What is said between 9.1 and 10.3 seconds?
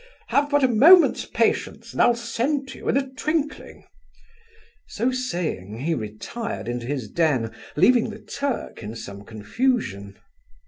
confusion.